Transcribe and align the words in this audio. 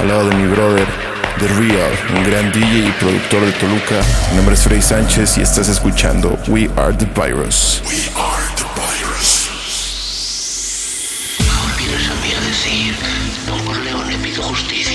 al 0.00 0.08
lado 0.08 0.30
de 0.30 0.36
mi 0.36 0.46
brother 0.46 1.11
The 1.38 1.48
Real, 1.48 1.92
un 2.14 2.24
gran 2.24 2.52
DJ 2.52 2.88
y 2.88 2.92
productor 3.00 3.44
de 3.44 3.52
Toluca. 3.52 4.02
Mi 4.30 4.36
nombre 4.36 4.54
es 4.54 4.62
Frey 4.62 4.82
Sánchez 4.82 5.38
y 5.38 5.40
estás 5.42 5.68
escuchando 5.68 6.38
We 6.48 6.70
Are 6.76 6.94
the 6.94 7.06
Virus. 7.06 7.82
We 7.84 8.10
are 8.14 8.44
the 8.56 8.64
virus. 8.76 9.48
Ahora 11.50 11.74
vienes 11.78 12.08
a 12.08 12.14
mí 12.14 12.32
a 12.32 12.40
decir, 12.40 12.94
Don 13.46 13.64
Corleone 13.64 14.16
pido 14.18 14.42
justicia. 14.42 14.91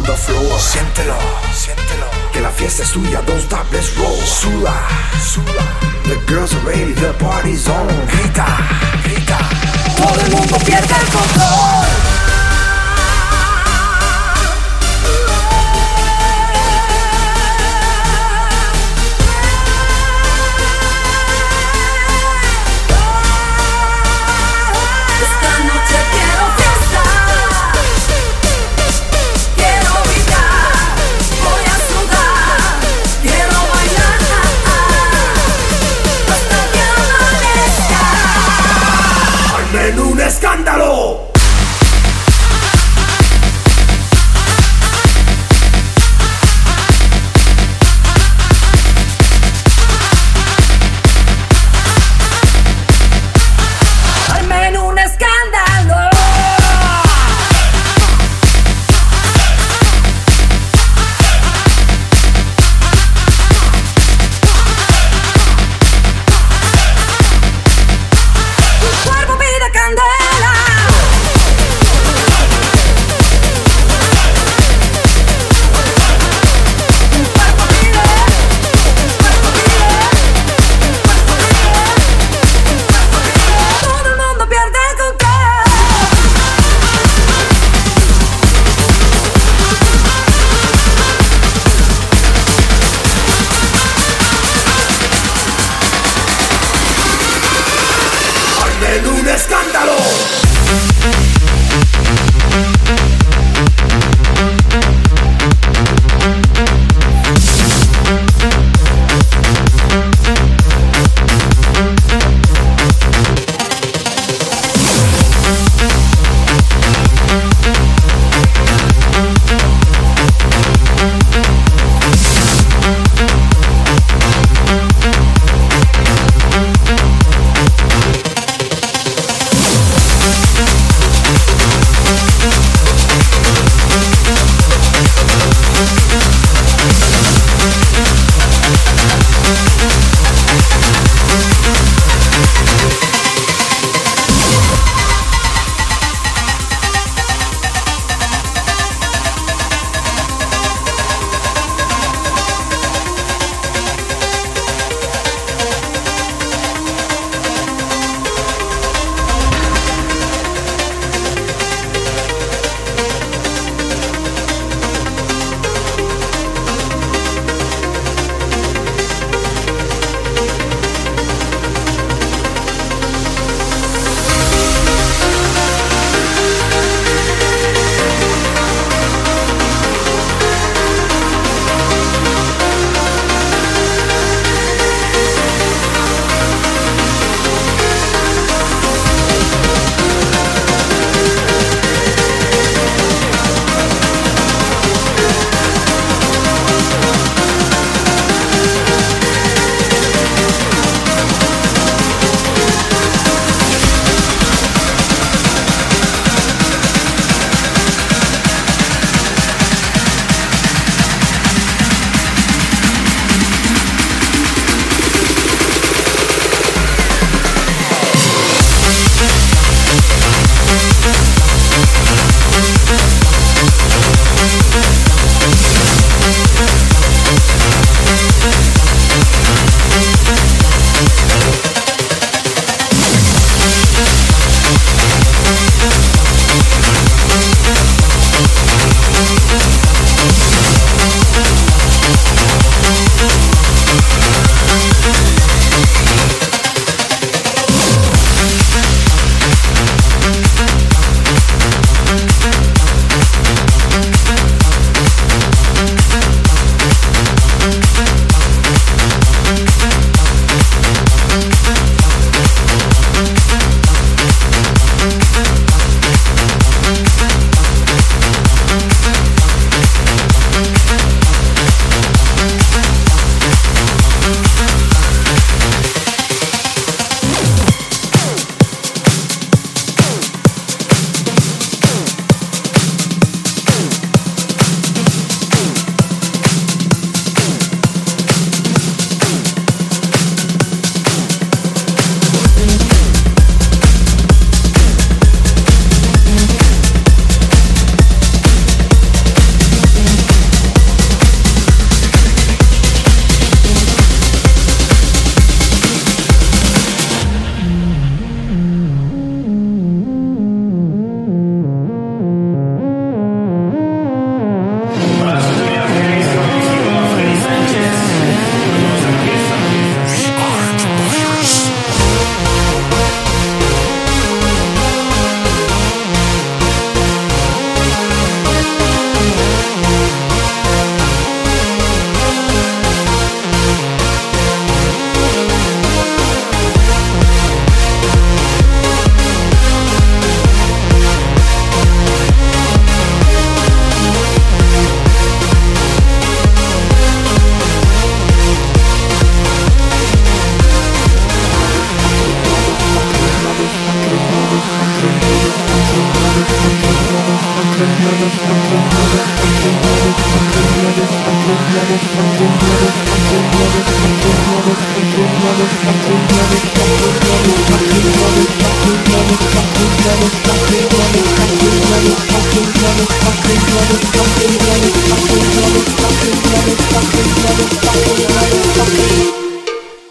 on 0.00 0.06
the 0.06 0.16
floor. 0.16 0.58
Siéntelo, 0.58 1.16
siéntelo. 1.54 2.06
Que 2.32 2.40
la 2.40 2.50
fiesta 2.50 2.82
es 2.82 2.90
tuya, 2.90 3.22
don't 3.26 3.40
stop, 3.40 3.66
let's 3.72 3.96
roll. 3.96 4.16
Suda, 4.16 4.74
suda. 5.20 5.64
The 6.04 6.16
girls 6.26 6.54
are 6.54 6.64
ready, 6.66 6.92
the 6.92 7.12
party's 7.18 7.68
on. 7.68 7.88
Grita, 8.06 8.46
grita. 9.04 9.38
Todo 9.96 10.20
el 10.20 10.30
mundo 10.30 10.56
pierde 10.64 10.94
el 10.94 11.08
control. 11.12 11.69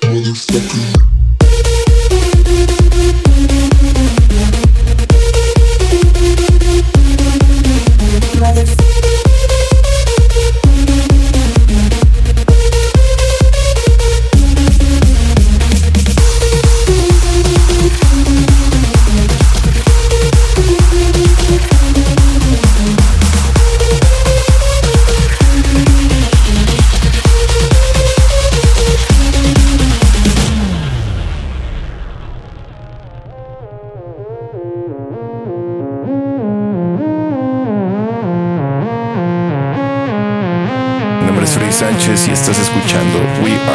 Motherfucker 0.10 1.09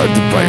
de 0.09 0.21
bem 0.21 0.44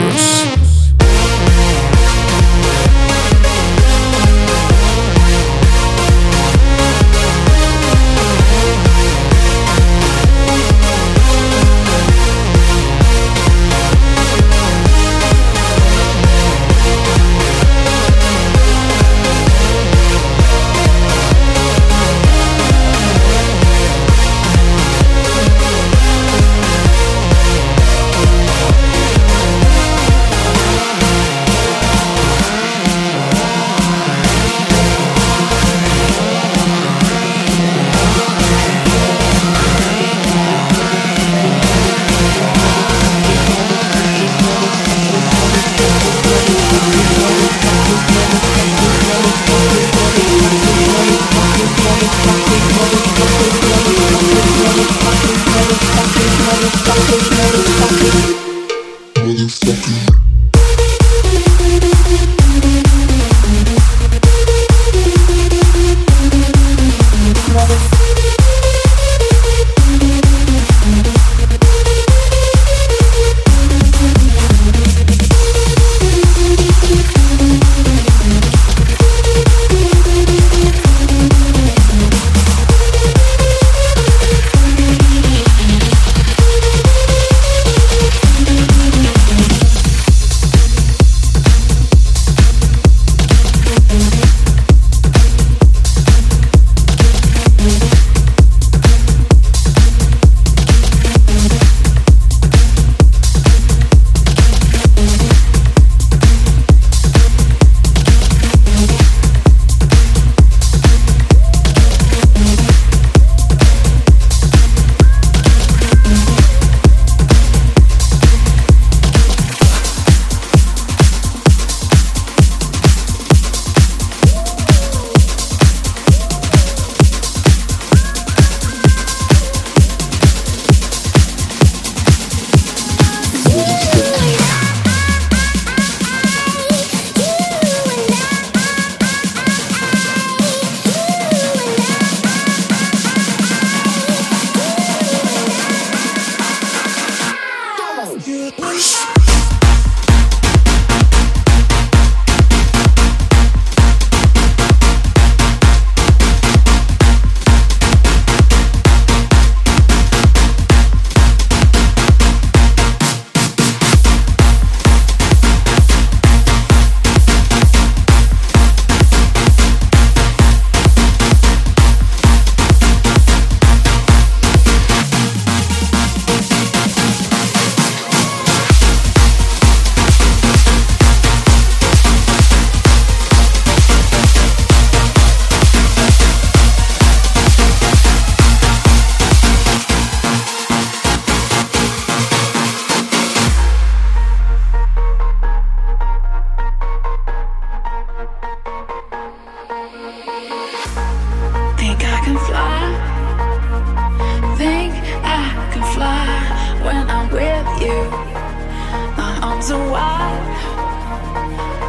reason 209.66 209.90
why. 209.90 210.30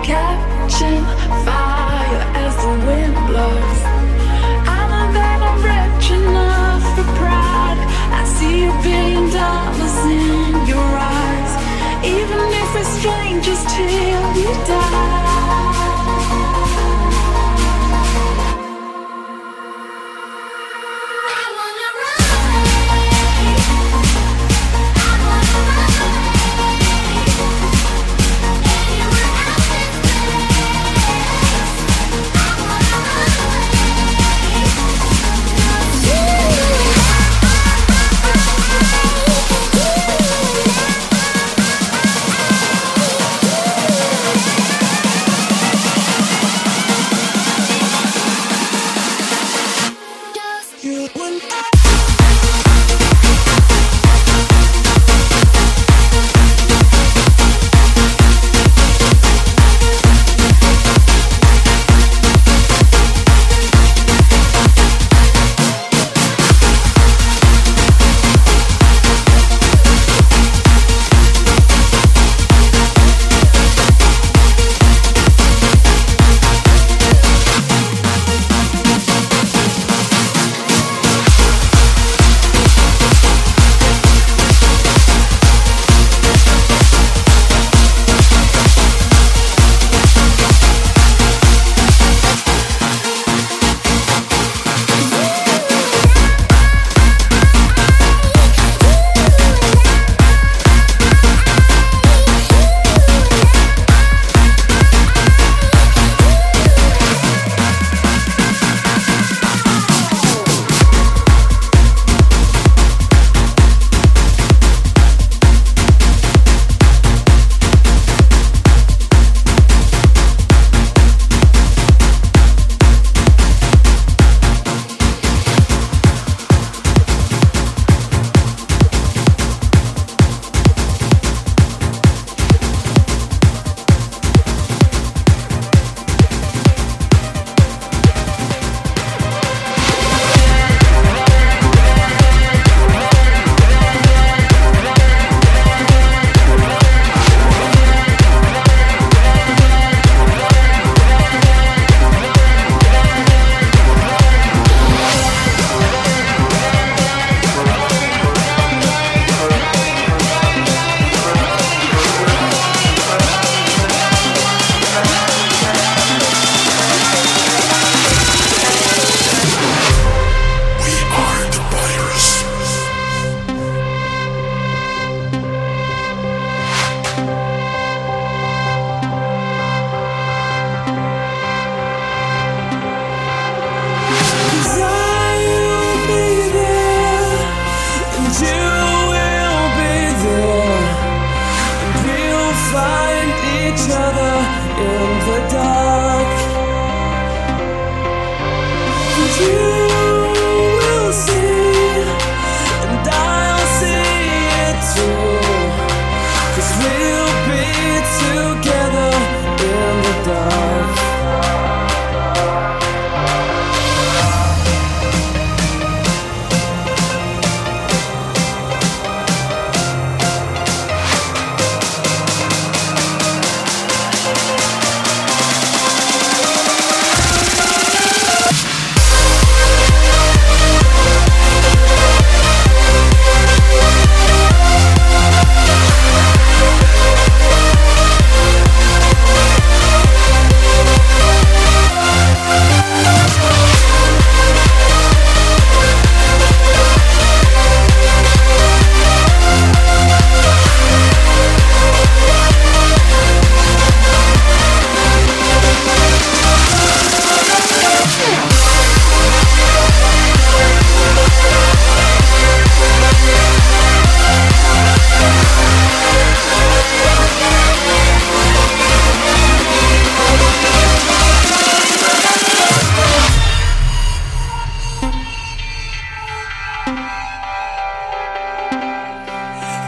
Catching 0.02 1.15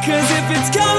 Cause 0.09 0.31
if 0.31 0.51
it's 0.57 0.75
coming 0.75 0.98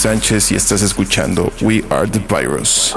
Sánchez 0.00 0.50
y 0.52 0.56
estás 0.56 0.80
escuchando 0.80 1.52
We 1.60 1.84
Are 1.90 2.08
the 2.08 2.20
Virus. 2.20 2.94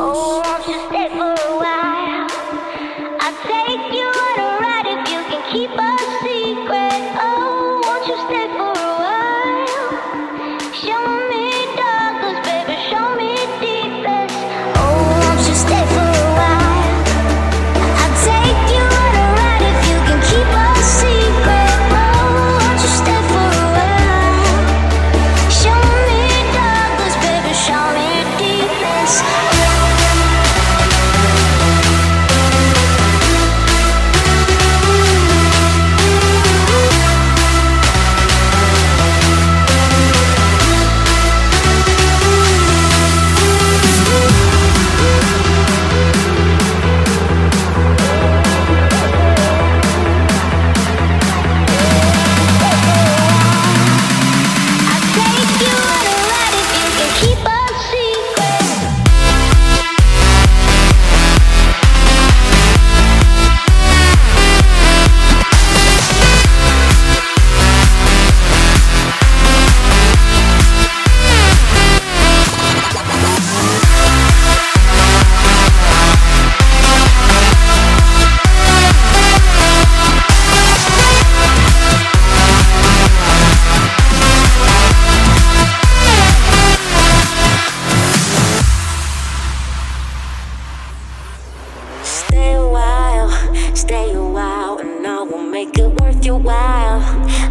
Make 95.66 95.78
it 95.78 96.02
worth 96.02 96.26
your 96.26 96.38
while, 96.38 97.00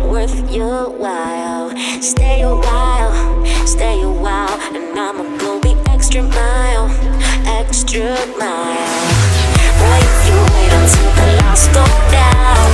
worth 0.06 0.52
your 0.52 0.90
while. 0.90 1.70
Stay 2.02 2.42
a 2.42 2.54
while, 2.54 3.46
stay 3.66 4.02
a 4.02 4.10
while, 4.10 4.60
and 4.74 4.98
I'ma 4.98 5.24
go 5.38 5.58
the 5.60 5.74
extra 5.88 6.22
mile, 6.22 6.90
extra 7.46 8.10
mile. 8.36 9.02
Boy, 9.80 10.00
if 10.08 10.18
you 10.28 10.36
wait 10.52 10.72
until 10.78 11.10
the 11.16 11.26
lights 11.40 11.68
go 11.68 11.84
down, 12.12 12.68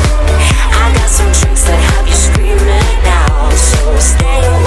I 0.82 0.92
got 0.96 1.08
some 1.08 1.30
tricks 1.38 1.64
that 1.68 1.80
have 1.90 2.06
you 2.08 2.18
screaming 2.26 2.98
out. 3.06 3.52
So 3.52 3.96
stay 4.12 4.40
a 4.44 4.57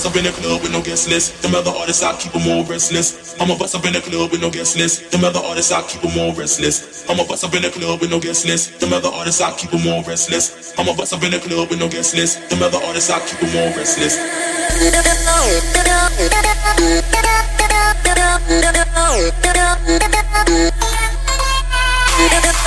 bust 0.00 0.16
up 0.16 0.16
in 0.16 0.24
the 0.24 0.32
club 0.40 0.62
with 0.62 0.72
no 0.72 0.80
guest 0.80 1.10
list. 1.10 1.42
Them 1.42 1.54
other 1.54 1.70
artists, 1.70 2.02
I 2.02 2.16
keep 2.16 2.32
them 2.32 2.48
all 2.48 2.64
restless. 2.64 3.36
I'm 3.38 3.50
a 3.50 3.56
bust 3.56 3.74
up 3.74 3.84
in 3.84 3.92
the 3.92 4.00
club 4.00 4.30
with 4.30 4.40
no 4.40 4.48
guest 4.48 4.74
list. 4.78 5.10
Them 5.12 5.24
other 5.24 5.40
artists, 5.40 5.72
I 5.72 5.82
keep 5.82 6.00
them 6.00 6.16
all 6.18 6.32
restless. 6.32 7.04
I'm 7.10 7.20
a 7.20 7.24
bust 7.24 7.44
up 7.44 7.52
in 7.52 7.60
the 7.60 7.68
club 7.68 8.00
with 8.00 8.08
no 8.08 8.18
guest 8.18 8.46
list. 8.46 8.80
Them 8.80 8.94
other 8.94 9.10
artists, 9.10 9.42
I 9.42 9.52
keep 9.52 9.70
them 9.70 9.86
all 9.92 10.02
restless. 10.04 10.72
I'm 10.78 10.88
a 10.88 10.94
bust 10.94 11.12
up 11.12 11.22
in 11.22 11.32
the 11.32 11.38
club 11.38 11.68
with 11.68 11.78
no 11.78 11.88
guest 11.90 12.14
list. 12.16 12.48
Them 12.48 12.62
other 12.62 12.80
artists, 12.80 13.10
I 13.10 13.20
keep 13.28 13.40
them 13.40 13.52
all 13.60 13.76
restless. 13.76 14.16